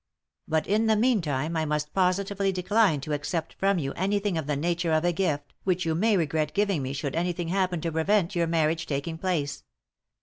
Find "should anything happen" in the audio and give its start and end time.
6.91-7.81